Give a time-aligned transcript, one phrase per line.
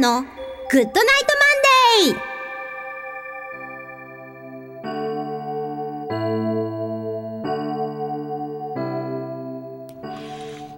[0.00, 0.30] の GOOD
[0.72, 2.30] NIGHT MONDAY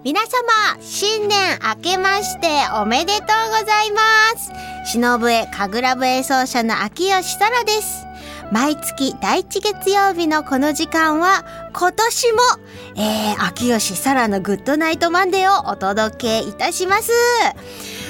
[0.03, 0.27] 皆様、
[0.81, 4.01] 新年明けましておめでとうございま
[4.37, 4.51] す。
[4.91, 8.05] 篠笛神楽笛奏者の秋吉沙羅です。
[8.51, 12.39] 毎月第一月曜日のこの時間は、今年も、
[12.97, 17.13] えー、秋吉沙羅の GOOD NIGHT MONDAY をお届けいたします。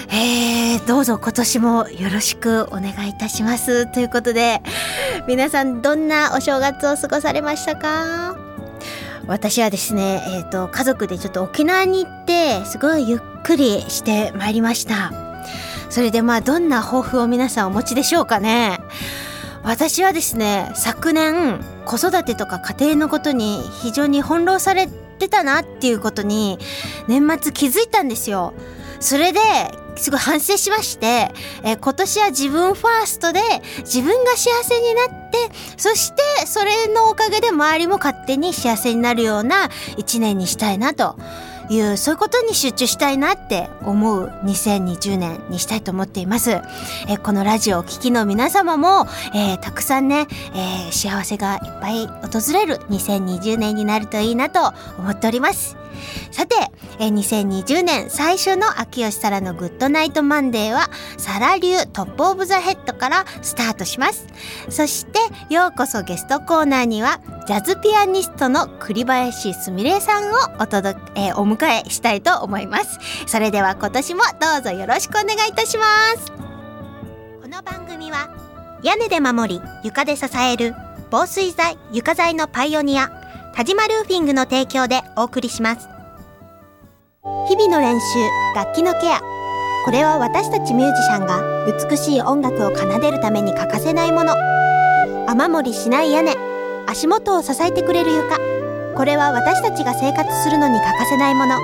[0.10, 3.92] えー、どうぞ今年もよろしくお願いいたします。
[3.92, 4.62] ということで、
[5.28, 8.38] 皆さんどんなお正月を過ごされましたか？
[9.26, 15.14] 私はですね、えっ、と、家族でちょっと沖縄に行って、すごいゆっくりしてまいりました。
[15.90, 18.80] それでまあ、どんな抱負を皆さんお持ちでしょうかね？
[19.64, 24.88] 私はですね、昨年、子育てとか家庭のことに非常に翻弄され
[25.20, 26.60] てたなっていうことに、
[27.08, 28.54] 年末気づいたんですよ。
[29.00, 29.40] それで、
[29.96, 31.32] すごい反省しまして、
[31.64, 33.42] えー今年は自分ファーストで
[33.80, 35.38] 自分が幸せになって、
[35.78, 41.18] そしてそれのおかげで周りも勝手に幸せになるような一年にしたいなと。
[41.70, 46.62] いう、そういうことに集中したいなって思う2020年にしたいと思っています。
[47.08, 55.76] えこのラジオをお聞きの皆様も、えーたくさんね、えー幸せがいっぱい訪れる2020年になるといいなと思っております。
[56.32, 56.56] さて、
[57.00, 64.28] えー2020年最初の秋吉沙羅の GOOD NIGHT MONDAY は、沙羅流 top of the head からスタートします。
[64.70, 65.20] そして、
[65.54, 73.00] ようこそゲストコーナーには、ジャズピアニストの栗林すみれさんをお届け、えーお迎えしたいと思います。
[73.28, 75.84] それでは今年もどうぞよろしくお願いいたしま
[76.16, 76.32] す。
[77.42, 78.30] この番組は、
[78.82, 80.74] 屋根で守り、床で支える、
[81.12, 83.10] 防水材、床材のパイオニア、
[83.54, 85.90] 田島ルーフィングの提供でお送りします。
[87.50, 88.06] 日々の練習、
[88.56, 89.20] 楽器のケア。
[89.84, 91.44] これは私たちミュージシャンが
[91.90, 94.34] 美しい音楽を奏でるために欠かせないもの。
[95.28, 96.53] 雨漏りしない屋根、
[96.88, 98.38] 足元を支えてくれる床。
[98.96, 101.56] これは私たちが生活するのに欠かせないもの。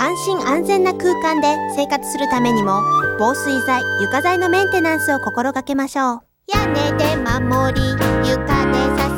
[0.00, 2.80] 安心安全な空間で生活するためにも、
[3.18, 6.20] 防水材、床材のメンテナンスを心がけましょう。
[6.54, 9.17] 屋根で守り、床で支え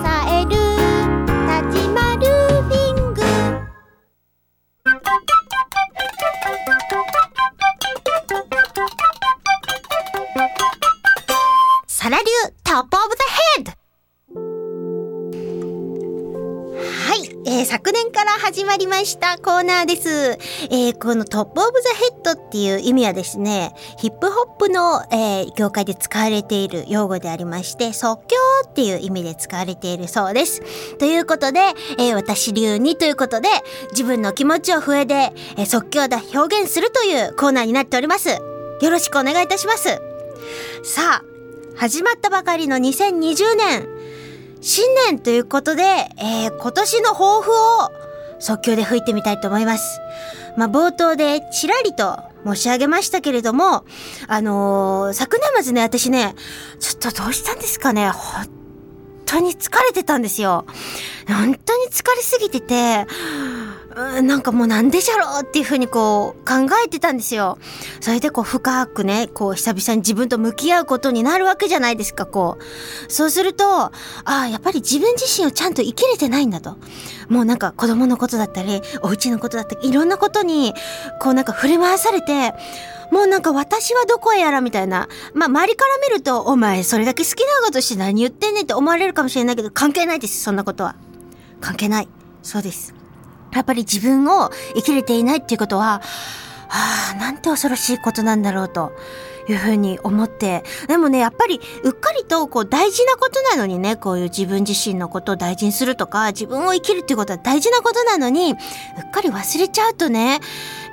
[19.04, 20.08] したコーナーです。
[20.70, 28.36] えーこの top of the head っていう意味はですね、ヒップホップの、えー業界で使われている用語でありまして、即興
[28.68, 30.62] っていう意味で使われているそうです。
[30.98, 31.60] ということで、
[31.98, 33.48] えー私流にということで、
[33.92, 38.28] 自分の気持ちを笛で、え即興で表現するというコーナーになっております。
[38.28, 38.40] よ
[38.82, 39.88] ろしくお願いいたします。
[40.82, 41.24] さあ、
[41.76, 43.88] 始まったばかりの2020年、
[44.60, 45.82] 新年ということで、
[46.18, 47.99] えー今年の抱負を
[48.40, 50.00] 即興で吹いてみたいと思います。
[50.56, 53.84] まあ、冒頭でちらりと申し上げましたけれども、
[54.26, 56.34] あのー昨年末ね、私ね、
[56.80, 58.48] ちょっとどうしたんですかね、本
[59.26, 60.64] 当に疲れてたんですよ。
[61.28, 63.06] 本当に疲れすぎてて、
[63.96, 67.58] うんなんかもうなんでじゃろうっていうふうにこう考えてたんですよ。
[68.00, 73.12] それでこう深くね、こう久々に自分と向き合うことになるわけじゃないですか、こう。
[73.12, 73.92] そうすると、あ
[74.24, 76.76] あ、やっぱり自分自身をちゃんと生きれてないんだと。
[77.28, 80.72] もうなんか子供のことだったり、お家のことだったり、いろんなことに、
[81.20, 82.54] こうなんか振り回されて、
[83.10, 85.08] もうなんか私はどこへやらみたいな。
[85.34, 90.94] まあ周りから見ると、お前それだけ好きなことして何言ってんねんって思われるかもしれないけど、関係ないです、そんなことは。
[91.60, 92.08] 関係ない。
[92.44, 92.94] そうです。
[93.52, 96.00] やっぱり自分を生きれていないっていうことは、
[96.68, 98.92] はあ、なんて恐ろしいことなんだろうと。
[99.48, 100.64] いうふうに思って。
[100.86, 110.40] でもね、やっぱり、うっかりと、こう、大事なことなのにね、こういう自分自身のことを大事にするとか、自分を生きるっていうことは大事なことなのに、うっかり忘れちゃうとね、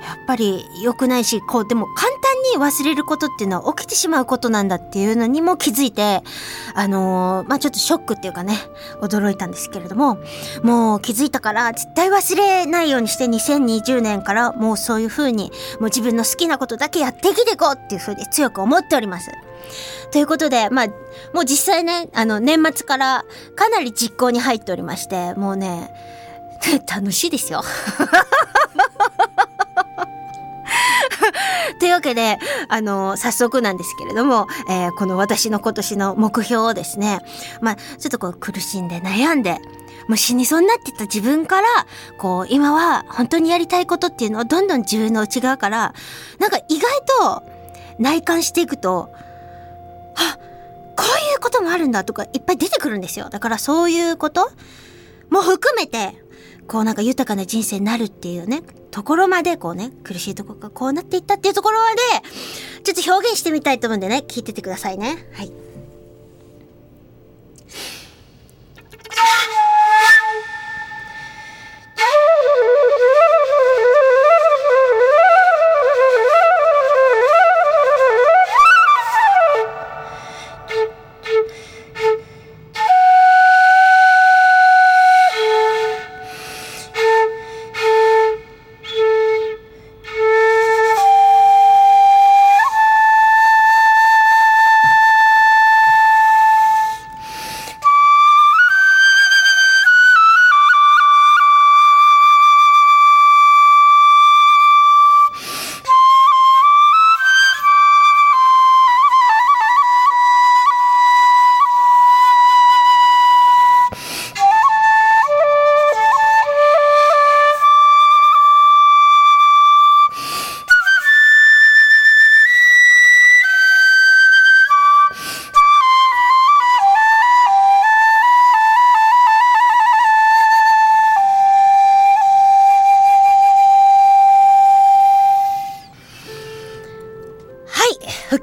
[0.08, 6.22] やっぱり良くないし、こう、でも簡単に忘れることっていうのは起きてしまうことなんだっていうのにも気づいて、
[6.74, 8.56] あのーまあ、ちょっとショックっていうかね、
[9.02, 10.18] 驚いたんですけれども、
[10.62, 19.30] もう気づいたから絶対忘れないようにして2020年からもうそういう風にもう自分の好きなことだけやって生きていこうっていう風に強く思っております。
[20.10, 20.86] ということで、まあ、
[21.34, 25.92] もう実際ね、あの、年末からかなり実行に入っておりまして、もうね、
[26.88, 27.62] 楽しいですよ。
[31.98, 37.20] わけで、あの、早速なんですけれども、えーこの私の今年の目標をですね、
[37.60, 39.58] まあ、ちょっとこう苦しんで悩んで、
[40.08, 41.68] もう死にそうになってた自分から、
[42.18, 45.94] こう、今は本当にやりたいことっていうのをどんどん自分の内側から、
[46.38, 46.90] なんか意外
[47.20, 47.58] と、
[47.98, 49.10] 内観していくと
[50.14, 50.38] あ
[50.96, 53.28] こういうこともあるんだとかいっぱい出てくるんですよ。
[53.28, 54.50] だからそういうこと
[55.30, 56.14] も含めて
[56.68, 61.98] こうなんか豊かな人生になるっていうねところまでこうね苦しいところがこうなっていったっていうところまで
[62.84, 65.26] ちょっと表現してみたいと思うんでね聞いててくださいね。
[65.32, 65.52] はい。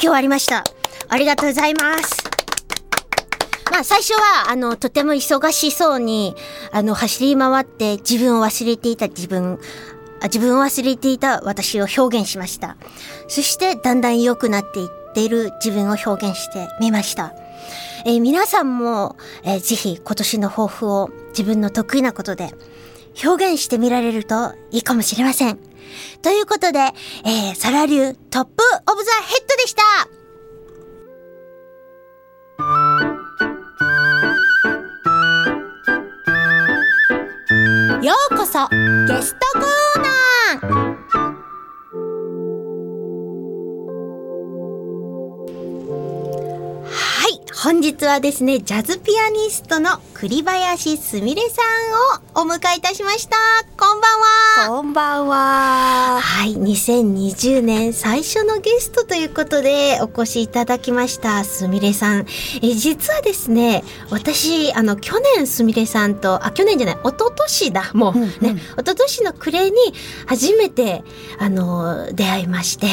[0.05, 0.63] 吹き終わりました。
[1.09, 2.23] ありがとうございます。
[3.71, 6.35] まあ最初は、あの、とても忙しそうに、
[6.71, 9.59] あの、走り回って自分を忘れていた自分、
[10.23, 12.77] 自分を忘れていた私を表現しました。
[13.27, 17.33] そして、だんだん良くなっていっている自分を表現してみました。
[18.05, 22.53] えー皆さんも、えーぜひ今年の抱負を自分の得意なことで
[23.23, 25.59] 表現してみられるといいかもしれません。
[26.21, 29.81] ということで、えーサラリュートップオブザヘッドでした
[38.01, 38.67] ようこそ
[39.07, 40.85] ゲストコーナー
[46.85, 51.61] はい、本日はですね、ジャズピアニストの栗林すみれさ
[52.37, 53.35] んをお迎えいたしました。
[53.77, 54.77] こんばんは。
[54.77, 56.21] こんばんは。
[56.21, 62.25] はい、2020年最初のゲストということでお越しいただきました、すみれさん。
[62.63, 69.75] え、実はですね、私、あの、去年すみれさんと、あ、去年じゃない、一昨年だ、もう、うんうんね、一昨年の暮れに
[70.27, 71.03] 初めて、
[71.39, 72.87] あの、出会いまして、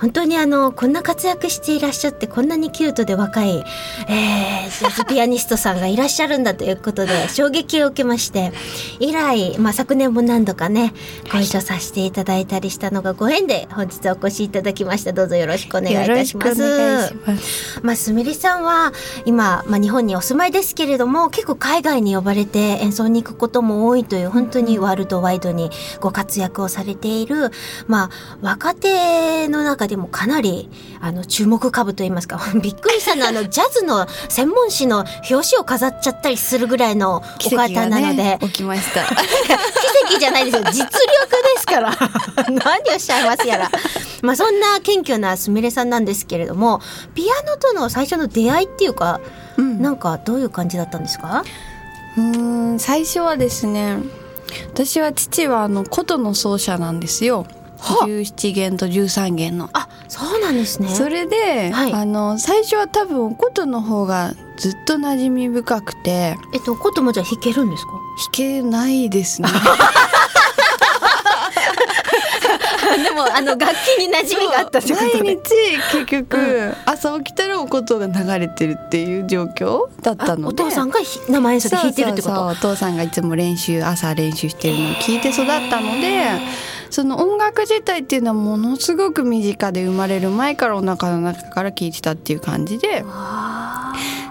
[0.00, 3.62] 本当にあの、こんな活躍していらっしゃって、こんなにキュートで若い、
[4.08, 8.52] えー、ピアニストさんがいらっしゃるんだということで、衝撃を受けまして、
[9.00, 10.92] 以来、まあ、昨年も何度かね、
[11.32, 15.12] ご一緒させていただいたりしたのがご縁で、本日お越しいただきました。
[15.12, 17.14] どうぞよろしくお願いいたします。
[17.82, 18.92] まあ、すみれさんは
[19.24, 27.50] 今、まあ、日本にお住まいですけれども結構海外に呼ばれて演奏に行くことも多いという本当にワールドワイドにご活躍をされている、
[27.86, 28.10] まあ、
[28.42, 30.68] 若手の中でもかなり
[31.00, 37.56] あの注目株といいますか びっくりしたのはあのジャズの専門誌の表紙を飾っちゃったりするぐらいのお方
[37.88, 39.02] なので、ね、起きました。
[39.14, 40.62] 奇跡じゃないですよ。
[40.64, 40.90] 実力で
[41.58, 41.90] すから。
[42.48, 43.70] 何をおっしゃいますやら。
[44.22, 46.80] まあそんな謙虚なすみれさんなんですけれども
[47.14, 49.20] ピアノとの最初の出会いっていうか、
[49.56, 49.82] うん。
[49.82, 51.44] なんかどういう感じだったんですか？
[52.16, 53.98] うーん最初はですね
[54.72, 57.46] 私は父はあの琴の奏者なんですよ。
[57.80, 59.68] は17弦と13弦の。
[59.72, 60.88] あそうなんですね。
[60.88, 61.92] それで、はい。
[61.92, 66.36] あの最初は多分琴の方がずっと馴染み深くて。
[66.52, 67.92] えっと琴もじゃあ弾けるんですか？
[67.92, 68.00] 弾
[68.32, 69.48] けないですね。
[73.02, 75.22] でもあの楽器に馴染みがあったってことで。
[75.24, 75.40] 毎日
[75.92, 80.44] 結局、朝起きたらお琴が流れてるっていう状況だったので。
[80.44, 82.46] あお父さんがひ生演奏で弾いてるってこと？
[82.46, 86.24] お父さんがいつも練習朝練習してるのを聞いて育ったので
[86.90, 93.02] その音楽自体っていうのはものすごく身近で生まれる前からお腹の中から聞いてたっていう感じで。
[93.08, 93.83] あ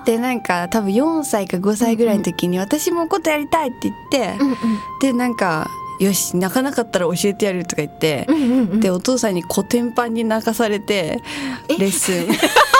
[0.05, 4.57] でなんか多分4歳か5歳ぐらいの時に私も琴やりたいって言って、ーうんうん。
[5.01, 5.67] でなんか
[5.99, 11.21] よし泣かなかったら教えてやるとか言ってう、んうんうんでお父さんにコテンパンに泣かされて
[11.69, 11.77] え？
[11.77, 12.27] レッスン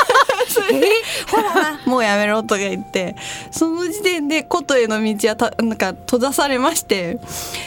[0.53, 0.88] それで
[1.29, 3.15] ほらもうやめろとか言って
[3.51, 7.19] その時点で琴への道はたなんか閉ざされまして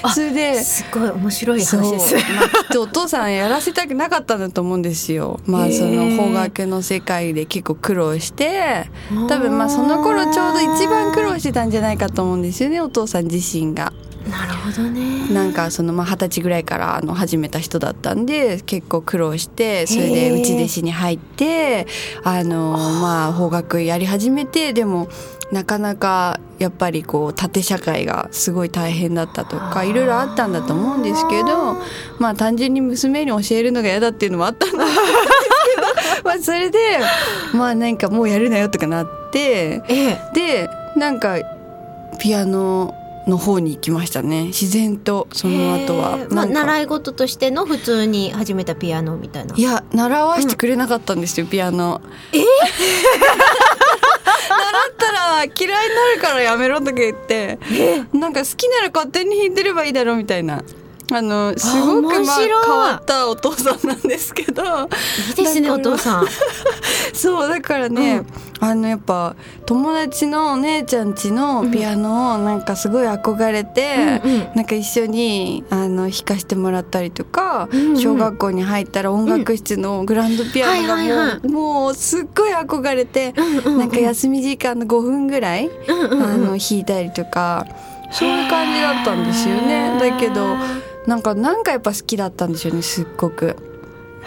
[0.02, 2.20] あそれですごい面白い話ですま
[2.74, 5.40] あ、お父さんやらせたくなかったんだと思うんですよ。
[5.46, 8.88] まあその邦楽の世界で結構苦労して
[9.28, 13.92] 多分まあその頃ちょうど一番苦労してたんじゃないかと思うんですよねお父さん自身が。
[14.30, 15.32] ななるほどね。
[15.32, 21.86] なんかそのまあ二十歳ぐらいからあの始めた人だったんで結構苦労してそれで内弟子に入って
[22.24, 25.08] あのまあ邦楽やり始めてでも
[25.52, 31.74] なかなかやっぱりこう縦社会がすごい大変だったとかいろいろあったんだと思うんですけど
[32.18, 36.78] まあ単純に娘に教えるのが嫌だっていうのもあったんですけど まあそれで
[37.54, 40.18] まあなんかもうやるなよとかなってええ。
[40.34, 41.36] でなんか
[42.18, 42.94] ピアノ
[43.26, 44.44] の方に行きましたね。
[44.46, 46.26] 自然とその後は。
[46.30, 49.54] まあ、習い事としての普通に始めたピアノみたいな。
[49.56, 52.00] いや習わしてくれなかったんですよ、ピアノ。
[52.32, 52.38] え？
[52.38, 52.44] 習
[54.92, 55.66] ったら嫌いにな
[56.14, 57.58] るからやめろとか言って。
[58.12, 60.62] なんか好きなら勝手に弾いてればいいだろうみたいな
[61.12, 64.62] あのすごくまあ変わったお父さんなんですけど。
[64.62, 66.26] いいですねお父さん。
[67.14, 68.22] そうだからね、
[68.60, 74.48] あのやっぱ友達のお姉ちゃんちのピアノをなんかすごい憧れて、うんうん。
[74.54, 77.98] なんか一緒にあの弾かしてもらったりとか、うんうん。
[77.98, 81.48] 小学校に入ったら音楽室のグランドピアノがもう,、はいはいはい。
[81.48, 83.78] もうすっごい憧れて、うんうんうん。
[83.78, 86.22] なんか休み時間の5分ぐらい、うんうんうん。
[86.22, 87.64] あの弾いたりとか
[88.10, 89.98] そういう感じだったんですよね。
[90.00, 90.56] だけど
[91.06, 93.75] なんかなんかやっぱ好きだったんですよねすっごく。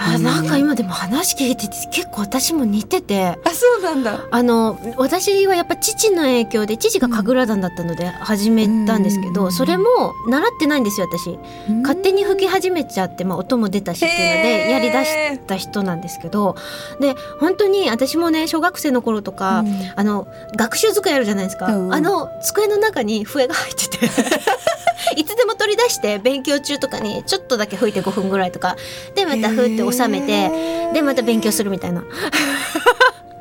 [0.02, 3.38] あなんか今でも話聞いてて結構私も似てて。
[3.44, 4.26] あそうなんだ。
[4.32, 9.52] あの私はやっぱ父の影響で父が神楽団だったので始めたんですけど、うん。
[9.52, 9.86] それも
[10.28, 11.38] 習ってないんですよ私。
[11.82, 16.56] 勝手に吹き始めちゃって、まあ、音も出たしっていうのでやりだした人なんですけど
[17.00, 19.92] で本当に私もね小学生の頃とか、うん。
[19.96, 21.94] あの学習机あるじゃないですか、うんうん。
[21.94, 23.98] あの机の中に笛が入ってて
[25.16, 28.76] いつでも取り出して勉強中とかにちょっとだけ吹いて5分ぐらいとか
[29.16, 32.04] でまたふって収めてでまた勉強するみたいな。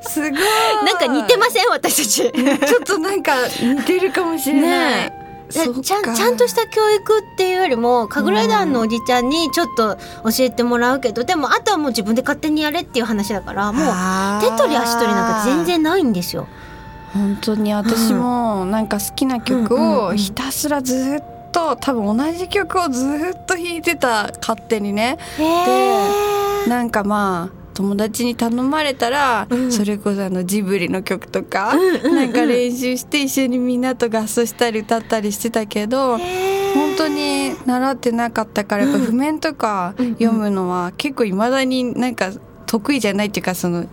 [0.02, 0.32] すごい。
[0.32, 1.68] なんか似てません？
[1.70, 2.66] 私たち。
[2.66, 5.10] ちょっとなんか似てるかもしれない。
[5.10, 5.18] ね
[5.50, 16.46] ちゃんちゃんとした教育っていうよりも神楽団のおじちゃんにちょっと教えてもらうけど、でもあとはもう自分で勝手にやれっていう話だからもう手取り足取りなんか全然ないんですよ。
[17.14, 25.16] 本当に私もなんか好きな曲うんうんうんをひたすらずっと多分同じ曲をずっと弾いてた勝手にね。
[25.38, 26.37] へ
[26.70, 29.72] なんかまあ友達に頼まれたら、うん。
[29.72, 42.32] それこそあのジブリの曲とか、なんか練習して一緒にみんなと合奏したり歌ったりしてたけど、本当に習ってなかったからやっぱ譜面とか読むのは結構いまだになんか
[42.68, 43.88] 得意じゃないっていうかその好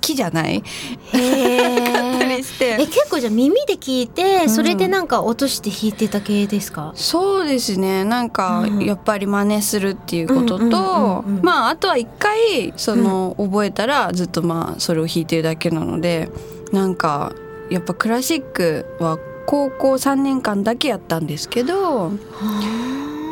[0.00, 0.62] きじゃない？
[1.14, 4.48] え結構じゃあ耳で聞いてん。
[4.50, 8.04] それでなんか落として弾いてた系ですか、そうですね。
[8.04, 8.78] なんかうん。
[8.84, 16.30] やっぱり真似するっていうこととまああとは一回その覚えたらずっとまあそれを弾いてるだけなので
[16.72, 17.32] なんか
[17.70, 22.10] やっぱクラシックは高校3年間だけやったんですけど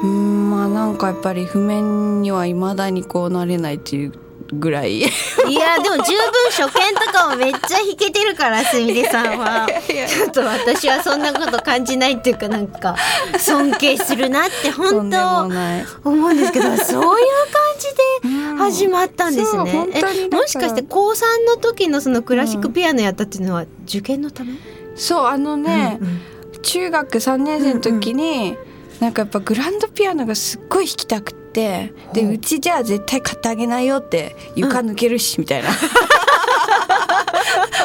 [0.02, 4.12] うんまあなんかやっぱり譜面にはいまだにこうなれないっていう
[4.52, 4.98] ぐらい。
[4.98, 9.66] いやでも十分初見とかもめっちゃ弾けてるからすみれさんは。
[9.68, 12.96] ちょっと私はそんなこと感じないっていうかなんか
[13.38, 16.08] 尊敬するなってと本当。
[16.08, 19.72] 思うんですけどそういう感じで始まったんですね。
[19.72, 19.92] 本。
[19.92, 20.14] 当にえだか。
[20.36, 24.52] らもしかして高3の時のそのクラシックピアノやったっていうのは受験のため、
[24.94, 26.20] そうあのね、うんうん。
[26.62, 28.56] 中学3年生の時に、
[29.00, 35.70] なんかやっぱグランドピアノがすっごい弾きたくってでほううちじゃあ絶対買ってあげないよって床抜けるし、みたいな。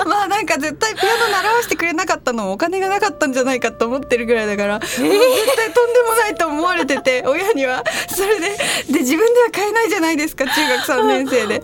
[0.05, 8.49] まあなんか絶対ピアノ習わせてくれなかったのもお金がなかったんじゃないかと思ってるぐらいだから、絶対とんでもないと思われてて親にはそれで
[8.89, 11.61] で自分では買えないじゃないですか中学3年生 で。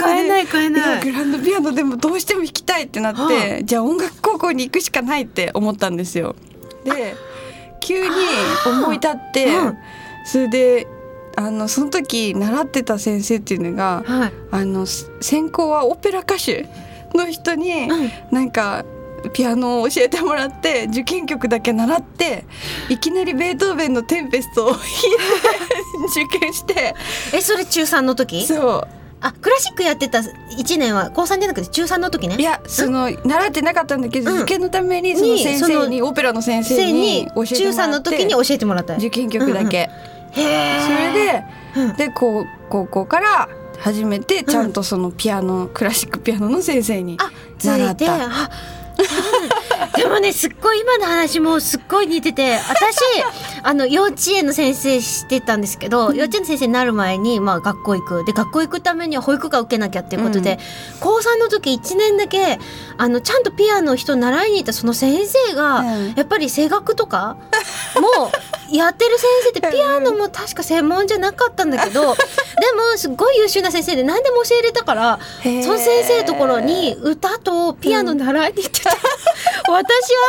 [0.00, 0.96] 買えない買えない。
[0.96, 6.34] やグランドピアノでもどうしても弾きたいってなって、はじゃあ音楽高校に行くしかないって思ったんですよ。
[6.84, 7.14] で
[7.80, 8.10] 急に
[8.66, 9.78] 思い立って、うん。
[10.24, 10.86] それで
[11.36, 14.32] あのその時習ってた先生っていうのがはい。
[14.50, 16.66] あのす専攻はオペラ歌手
[17.14, 18.10] の人に、うん。
[18.30, 18.84] なんか
[19.32, 22.44] ピアノを教えてもらって受験曲だけ習って
[22.88, 26.94] いきなりベートーベンの「テンペスト」を弾いて受験して。
[27.34, 28.46] えそれ中3の時？
[28.46, 28.88] そう。
[29.20, 32.36] あクラシックやってた1年は高3じゃなくて中3の時ね。
[32.38, 34.42] いやその習ってなかったんだけど、うん。
[34.42, 38.94] 受験のためにそのに先生にオペラの先生生にに教えて中3もらっての時に教えてもらった。
[38.94, 39.90] 受験曲だけ、へ
[40.36, 41.07] え
[41.76, 41.80] う
[42.68, 43.48] 高校から
[43.78, 47.16] 始めてちゃんとそのピアノ、クラシックピアノの先生に
[47.62, 48.50] 習った。
[49.96, 52.98] でもねすっごい今の話もすっごい似てて私
[53.62, 58.24] あの幼稚園の先生してたんですけど幼稚園の先生になる前に、まあ、学校行く。
[58.24, 60.58] で学校行くためには保育科受けなきゃっていうことで、
[61.00, 62.58] 高3の時1年だけ
[62.96, 66.14] あのちゃんとピアノを人習いに行ったその先生が、うん。
[66.16, 67.36] やっぱり声楽とか
[68.00, 68.32] も
[68.70, 72.14] やってる先生ってピアノも確か専門じゃなかったんだけど
[72.72, 78.90] もすごい優秀な先生で何でも教えれたからその先生のところに歌とピアノ習いに行ってた、
[79.70, 79.76] 私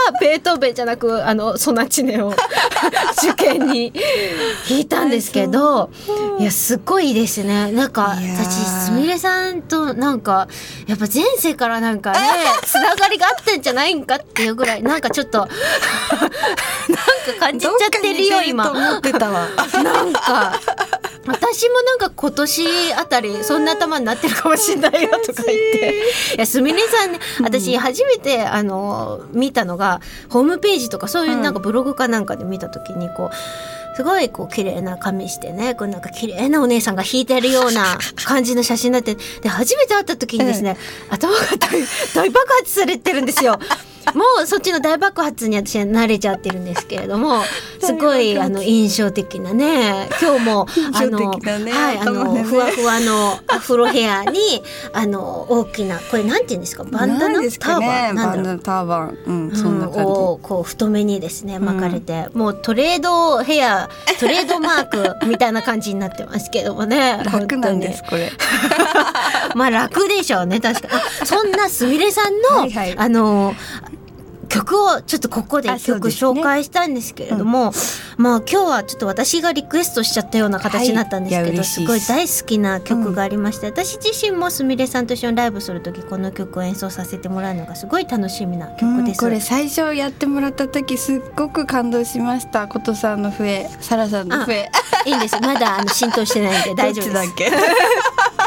[0.07, 2.33] はベートーベンじゃなくあのソナチネを
[3.23, 3.93] 受験に
[4.67, 5.89] 弾いたんですけど
[6.39, 7.71] いやすっごいですね。
[7.71, 10.47] なんか私すみれさんとなんか
[10.87, 12.19] やっぱ前世からなんかね
[12.65, 15.49] つながりがあってんじゃないんかっていうぐらいなんかちょっとなんか
[17.39, 18.71] 感じちゃってるよ今。
[18.71, 20.59] なんか
[21.29, 25.95] 私もなんか今年あたりそんな頭になってるかもしれないよとか言って。
[26.35, 26.39] い。
[26.39, 40.77] やすみれさんね私初めてあの見たのがホームページとかそういうなんかブログかなんかで見た時にこうすごいこう綺麗な髪してねこうなんか綺麗なお姉さんが弾いてるような 感じの写真になってで初めて会った時にですね、
[41.09, 41.83] 頭が大
[42.15, 43.59] 大爆発されてるんですよ。
[44.15, 47.43] もうそっちの大爆発に私は慣れちゃってるんですけれども
[47.79, 54.63] すごいあの印象的なね今日も あの、ねはいあの、ふわふわの アフロヘアに
[54.93, 56.83] あの大きなこれなんて言うんですか？
[56.85, 58.35] バンダナ何ですターバンなんだろう。
[58.35, 60.09] バンダナターバンうんそんなうん感じ。
[60.09, 63.89] をこう太めにですね巻かれて、もうトレードヘア
[64.19, 68.31] トレードマークみたいな感じになってますけどもね楽なんです本これ。
[69.55, 70.87] まあ楽でしょうね確か
[71.25, 72.95] そんなすみれさんのはいはい。
[72.97, 73.53] あの
[74.49, 77.71] 曲をちょっとここで曲紹介したんですけれども、
[78.17, 81.85] まあ今日はちょっと私がリクエストしちゃったような形になったんですけど、はいす。
[81.85, 89.23] ごい大好きな曲がありまして、私自身もすみれさんと一緒にライブする時この曲を演奏させてもらうのがすごい楽しみな曲です。
[89.23, 92.67] うんこれ最初やってもらった時すっごく感動しました。
[92.67, 94.69] ことさんの笛サラさんの笛。
[95.05, 95.39] いいんです。
[95.41, 97.13] まだあの浸透してないんで大丈夫です。
[97.13, 97.51] どっちだっけ？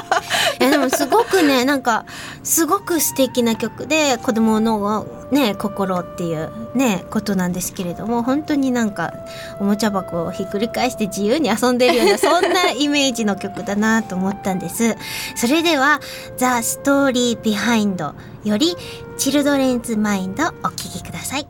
[0.62, 2.06] いやでもすごくねなんか
[2.44, 9.12] すごく素敵な曲で子供のね心っていうねことなんですけれども本当になんか
[9.58, 14.96] おもちゃ箱をひっくり返して自由に遊んでるようなそんなイメージの曲だなと思ったんです。
[15.34, 16.00] それでは
[16.38, 18.76] 「The Story Behind」より
[19.18, 21.48] 「チルドレンズ・マインド」お聴きください。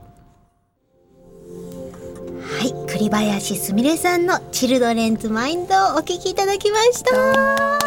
[2.42, 7.81] はい栗林すみれさんの「チルドレンズ・マインド」をお聴きいただきました。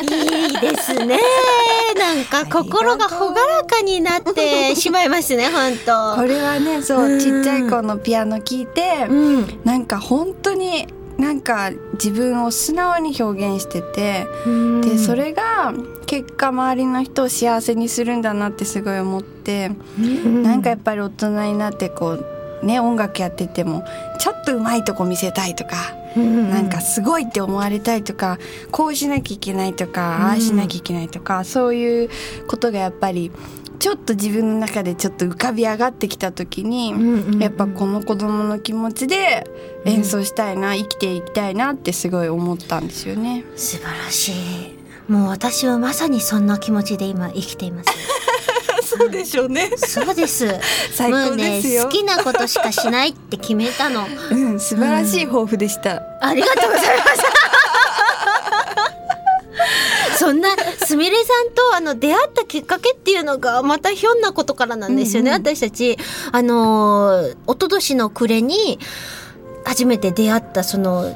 [0.00, 1.18] いいですね。
[1.98, 6.16] なんか心が朗らかになってしまいますね、本当。
[6.20, 9.60] これはねそううんちっちゃい子のピアノ聞いてうん。
[9.64, 10.86] なんか本当に
[11.18, 14.26] なんか自分を素直に表現してて
[14.82, 15.72] でそれが
[16.06, 22.18] 結果周りの人を幸せにするんだなってすごい思ってなんかやっぱり大人になってこ
[22.62, 23.84] うね音楽やってても
[24.18, 28.38] ちょっと上手いとこ見せたいとかなんかすごいって思われたいとか
[28.70, 32.10] こうしなきゃいけないとか、うんああしなきゃいけないとかそういう
[32.46, 33.30] ことがやっぱり
[33.78, 39.50] ちょっと自分の中でちょっと浮かび上がってきた時に、やっぱこの子供の気持ちで
[39.84, 43.44] 演奏したいな、生きていきたいなってすごい思ったんですよね。
[43.56, 44.32] 素晴らしい。
[45.08, 47.90] もう私はまさにそんな気持ちで今生きています。
[48.98, 49.70] そうでしょうね。
[49.76, 50.46] そうです。
[50.92, 54.06] 最高ですよもうね、好きなことしかしないって決めたの。
[54.30, 56.02] うん、素晴らしい抱負でした。
[56.20, 57.22] ありがとうございます。
[60.18, 60.50] そんな
[60.84, 65.98] すみれさんとあの出会ったきっかけっていうのがまたひょんなことからなんですよね、うんうん私たち
[66.30, 68.78] あのー一昨年の暮れに
[69.64, 71.12] 初めて出会ったその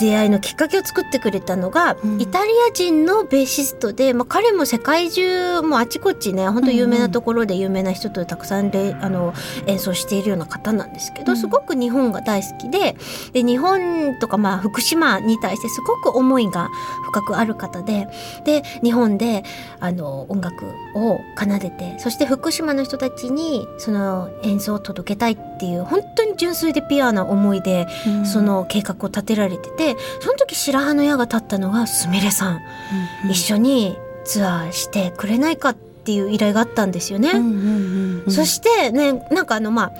[0.00, 2.20] 出会いのきっかけを作ってくれたのが、うん。
[2.20, 9.34] イタリア人のベーシストで、まあ、彼も世界中もうあちこちね本当有名なところで有名な人とたくさんで、あの
[9.66, 11.38] 演奏しているような方なんですけど、うん。
[11.38, 12.96] すごく日本が大好きで
[13.32, 16.70] で日本とかまあ福島に対してすごく思いが
[17.04, 18.08] 深くある方で
[18.44, 19.44] で日本で
[19.80, 27.86] あの音楽を奏でてそして福島の人たちにその演奏を届けたいっていう本当に純粋でピュアな思いで
[28.24, 32.60] その計画を立てられててその時白羽の矢が立ったのがすみれさん、
[33.30, 37.32] 一緒にツアーしてくれないかっていう依頼があったんですよね。
[38.28, 39.92] そしてねなんかあのまあ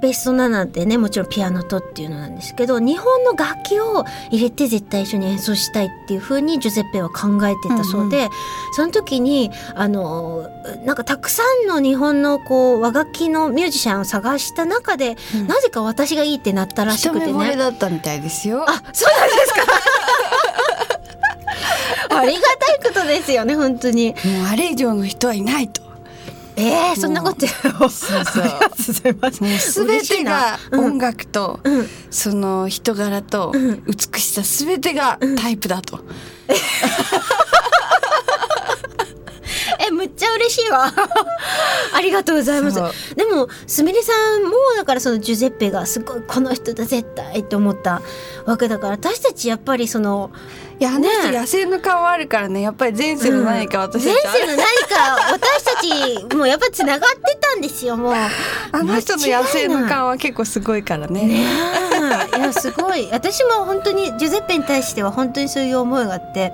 [0.00, 8.28] ベースと7でねもちろんピアノとっていうのなんですけど日本の楽器を入れて絶対一緒に演奏したいっていう風にジュゼッペは考えてたそうで、
[8.72, 10.48] その時にあの
[10.84, 17.32] なんかたくさんの日本のこう和楽器のミュージシャンを探した中で、うんなぜか私がいいってなったらし一くてね。
[17.32, 18.64] 目惚れだったみたいですよ。
[18.68, 19.62] あそうなんですか
[22.18, 24.14] ありがたいことですよね本当に。
[24.24, 25.85] もうあれ以上の人はいないと。
[26.56, 27.44] えー、そんなこと
[27.84, 28.42] をそうそう。
[28.42, 29.84] ありがとうございます。
[29.84, 31.88] べてが音楽と、うん。
[32.10, 33.84] その人柄とうん。
[33.84, 36.00] 美しさすべてがタイプだと。
[39.86, 40.92] えむっちちゃ嬉しいわ。
[41.94, 42.76] ありがとうございます。
[43.14, 48.02] でもすみれさんもだからそのジュゼッペがすごいこの人だ絶対って思った
[48.44, 50.30] わけだから私たちやっぱりその
[50.78, 52.60] いやあの人ね野生の顔あるからね。
[52.60, 55.80] やっぱり前世の何か私た前ちある、世の何か 私た
[56.30, 58.14] ちもうやっぱつながってたんですよもう。
[58.14, 58.28] あ
[58.82, 61.22] の人の野生の顔は結構すごいからね。
[61.22, 61.46] ね
[62.34, 62.38] え。
[62.38, 63.08] いやすごい。
[63.10, 66.52] 私も本当にジュゼッペに対しては本当にそういう思いがあって。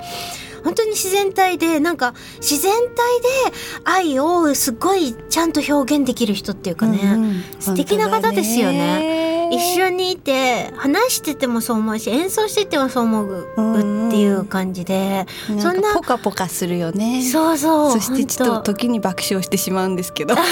[0.62, 7.44] 本当に自然体でなんか自然体で愛をすごいちゃんと表現できる人っていうかね、うんうん。
[7.58, 9.21] 素敵な方ですよね
[9.54, 15.26] 一緒にいて話しててもそう思うし演奏しててもそう思うっていう感じで、
[15.60, 17.22] そんなポカポカするよね。
[17.22, 17.92] そうそう。
[17.92, 20.34] そしてちょっと時に爆笑してしまうんですけど。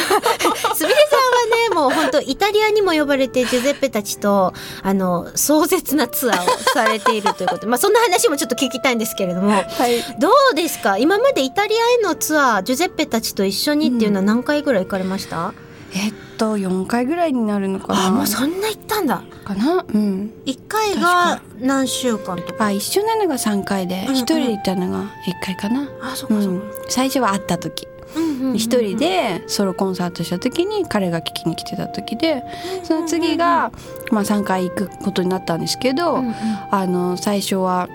[0.75, 7.61] すみれさんはねもう本当イタリアにも呼ばれてジュゼッペたちとあの壮絶なツアーをされているということ。
[7.63, 9.51] で まあそんな話もちょっと聞きたいんですけれども。
[9.53, 9.67] はい。
[10.19, 10.97] どうですか？
[10.99, 15.53] 今までイタリアへのツアージュゼッペたちと一緒にっていうのは何回ぐらい行かれました、
[15.95, 18.07] えっと4回ぐらいになるのかな。
[18.07, 19.23] あもうそんな行ったんだ。
[19.45, 19.85] かな？
[19.87, 20.33] うん。
[20.47, 22.67] 1回が何週間とか？
[22.67, 24.07] あ一緒なのが3回で。
[24.11, 25.09] 一、人で行ったのが1
[25.45, 25.89] 回かな。
[26.03, 27.87] あそっかそっか、うん、最初は会った時。
[28.57, 32.43] 一人でソロコンサートした時に彼が聞きに来てた時で
[32.83, 33.71] その次が、
[34.11, 36.21] まあ、3回行くことになったんですけど、
[36.73, 37.89] あの最初は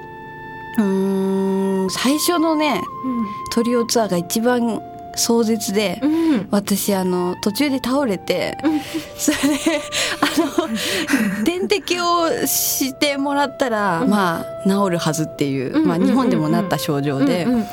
[0.77, 2.81] うーん最初のね
[3.51, 4.81] トリオツアーが一番
[5.15, 6.13] 壮絶で、うん。
[6.13, 8.57] うん私あの途中で倒れて、
[9.17, 9.81] それで
[10.21, 16.03] あの点滴をしてもらったら、まあ治るはずっていう、まあ、うん。
[16.03, 17.45] うんうんうん日本でもなった症状で。
[17.45, 17.65] うんうんうん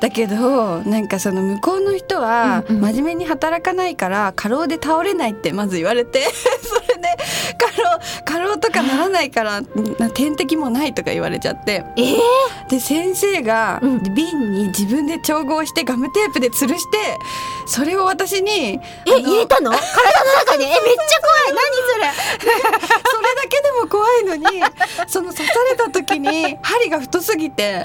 [0.00, 2.82] だけどなんかその向こうの人はうんうん。
[2.82, 6.20] 真面目に働かないから過労で倒れないってまず言われて
[6.62, 7.16] それで
[7.58, 9.62] 過労過労とかならないから
[9.98, 11.84] な点滴もないとか言われちゃって。
[11.96, 12.16] えー、
[12.70, 14.02] で先生がうん。
[14.14, 17.18] 瓶に自分で調合してガムテープで吊るして
[17.66, 18.50] それを私に
[19.06, 19.70] え入れたの？
[19.74, 19.80] 体の
[20.46, 20.64] 中に？
[20.64, 21.52] えめっちゃ怖い。
[21.56, 22.50] 何それ？
[23.10, 24.46] それだけでも怖いのに
[25.06, 27.84] その刺された時に針が太すぎて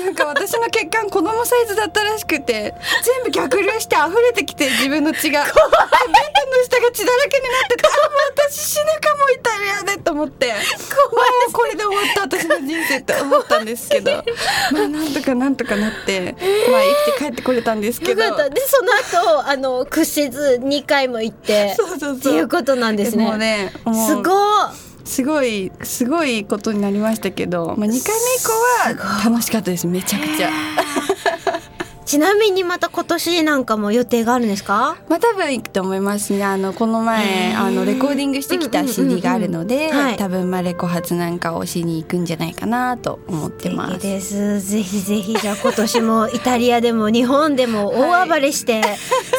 [0.00, 5.44] なんか私の血管子供サイズだったらしくて全部逆流して溢れてきて自分の血が。
[5.44, 10.46] ベッドの下が血だらけになっててあもう私死ぬかもイタリアでと思って。
[10.48, 10.52] も
[11.48, 14.24] うこれで終わった私の人生って思ったんですけど。
[14.72, 16.20] まあなんとかなんとかなって、
[16.70, 18.22] まあ生きて帰ってこれたんですけど。
[18.22, 22.16] でその後あの屈折2回も行ってそうそうそう。
[22.16, 23.24] っていうことなんですね。
[23.24, 23.72] もうね
[24.06, 27.98] すごいすごいすごいことになりましたけど、まあ、2回目以
[28.94, 30.50] 降は楽しかったですめちゃくちゃ。
[32.10, 34.96] ちなみにまた今年なんかも予定があるんですか？
[35.08, 36.42] まあ多分行くと思いますね。
[36.42, 37.60] あのこのへ前ー。
[37.60, 40.16] あのレコーディングしてきた CD があるので、はい。
[40.16, 44.00] 多分まあレコ発なんかをしに行くんじゃないかなと思ってます。
[44.00, 44.60] です。
[44.60, 45.36] ぜひぜひ。
[45.36, 48.82] じゃあ今年もイタリアでも日本でも大暴れして、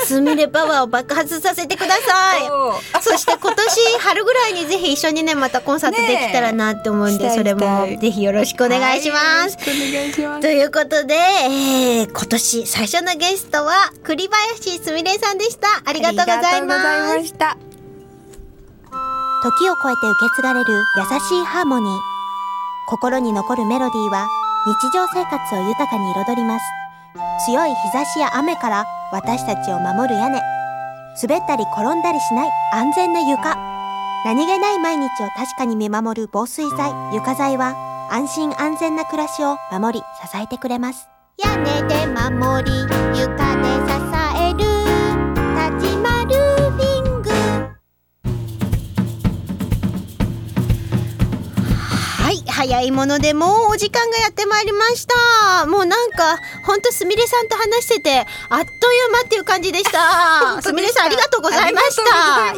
[0.05, 3.01] スミレパワーを爆発させてください。
[3.01, 9.17] そして今年春ぐらいにぜひ一緒にねまたコンサートできたらなって思うんで、それもぜひよろしくお願いしま
[9.49, 9.57] す。
[9.57, 9.89] はい。
[9.89, 10.41] お願いします。
[10.41, 15.67] ということで、えー今年最初のゲストは栗林すみれさんでした。
[15.85, 16.75] ありがとうございま。
[17.23, 17.57] した。
[19.43, 21.99] 時を超えて受け継がれる優しいハーモニー。
[22.87, 24.27] 心に残るメロディーは
[24.65, 26.65] 日常生活を豊かに彩ります。
[27.45, 30.39] 強い日差しや雨から私たちを守る屋根。
[31.21, 33.55] 滑ったり転んだりしない安全な床。
[34.23, 37.75] 何気ない毎日を確かに見守る防水剤、床材は
[38.11, 41.09] 安心安全な暮らしを守り支えてくれます。
[41.37, 42.71] 屋根で守り、
[43.17, 44.20] 床で支え
[52.61, 55.65] 早いものでもうお時間がやってまいりました。
[55.65, 60.61] もうなんか、ほんとすみれさんと話してて、あっという間っていう感じでした。
[60.61, 62.03] すみれさんありがとうございました。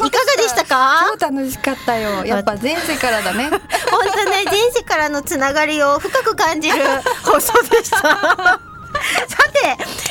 [0.06, 1.10] いかがでしたか？
[1.18, 3.48] 超楽しかったよやっぱ前世からだね
[3.90, 6.76] 本当ね、前世からのつながりを深く感じる
[7.24, 8.73] 放送でした。
[9.28, 9.36] さ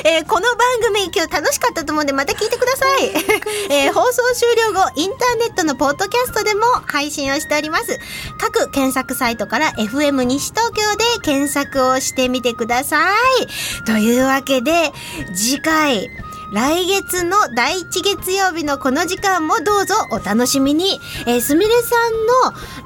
[0.04, 3.12] て、えーこの番組今日楽しかったと思うんでまた聞いてください。
[3.70, 8.00] えー放送終了後、インターネットのポッドキャストでも配信をしております。
[8.40, 13.86] 各検索サイトから FM 西東京で検索をしてみてください。
[13.86, 14.92] というわけで、
[15.36, 16.10] 次回、
[16.54, 21.00] 来月の第1月曜日のこの時間もどうぞお楽しみに。
[21.26, 22.28] えーすみれさん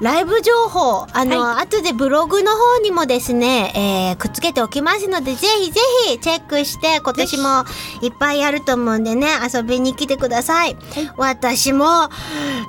[0.00, 7.64] ライブ情報、あの、後でブログの方にもですね、えーくっつけておきますので、ぜひぜひチェックして、今年も
[8.00, 10.74] いっぱいやると思うんでね、遊びに来てください。
[11.18, 12.08] 私も、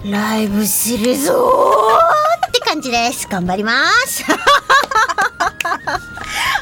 [0.03, 3.25] ライブするぞーって感じです。
[3.29, 4.25] 頑張ります。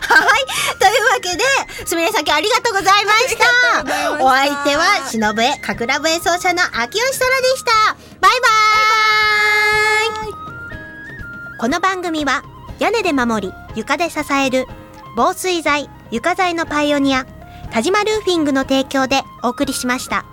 [0.08, 0.46] はい。
[0.80, 1.44] というわけで、
[1.86, 4.24] すみれさん今日ありがとうございました。
[4.24, 7.72] お相手は、しのぶえ、かくらぶ演奏者の秋吉空でした。
[8.20, 12.44] バイバーイこの番組は
[12.80, 14.68] 屋根で守り床で支える
[15.16, 17.26] 防水材床材のパイオニア
[17.72, 20.26] 田島ルーフィングの提供でお送りしました。